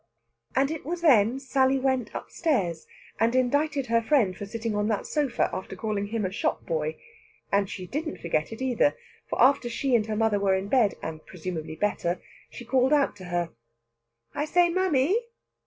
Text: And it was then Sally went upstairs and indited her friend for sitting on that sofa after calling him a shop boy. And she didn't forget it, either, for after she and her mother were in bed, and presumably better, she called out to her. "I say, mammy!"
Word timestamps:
And 0.55 0.71
it 0.71 0.83
was 0.83 1.01
then 1.01 1.39
Sally 1.39 1.77
went 1.77 2.15
upstairs 2.15 2.87
and 3.19 3.35
indited 3.35 3.85
her 3.85 4.01
friend 4.01 4.35
for 4.35 4.47
sitting 4.47 4.75
on 4.75 4.87
that 4.87 5.05
sofa 5.05 5.47
after 5.53 5.75
calling 5.75 6.07
him 6.07 6.25
a 6.25 6.31
shop 6.31 6.65
boy. 6.65 6.97
And 7.51 7.69
she 7.69 7.85
didn't 7.85 8.17
forget 8.17 8.51
it, 8.51 8.63
either, 8.63 8.95
for 9.29 9.39
after 9.39 9.69
she 9.69 9.93
and 9.95 10.07
her 10.07 10.15
mother 10.15 10.39
were 10.39 10.55
in 10.55 10.69
bed, 10.69 10.95
and 11.03 11.23
presumably 11.27 11.75
better, 11.75 12.19
she 12.49 12.65
called 12.65 12.93
out 12.93 13.15
to 13.17 13.25
her. 13.25 13.51
"I 14.33 14.45
say, 14.45 14.69
mammy!" 14.71 15.23